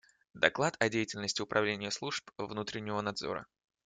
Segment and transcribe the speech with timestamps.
[0.33, 3.45] Доклад о деятельности Управления служб внутреннего надзора.